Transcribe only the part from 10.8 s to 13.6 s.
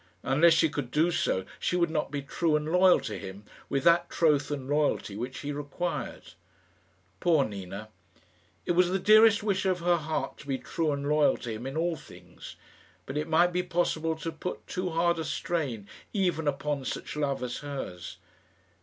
and loyal to him in all things; but it might